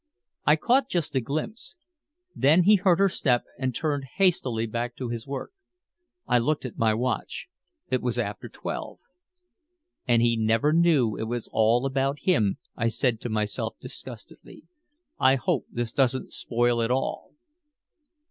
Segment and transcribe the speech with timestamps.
[0.47, 1.75] I caught just a glimpse.
[2.35, 5.51] Then he heard her step and turned hastily back to his work.
[6.27, 7.49] I looked at my watch.
[7.91, 8.97] It was after twelve.
[10.07, 14.63] "And he never knew it was all about him," I said to myself disgustedly.
[15.19, 17.33] "I hope this doesn't spoil it all."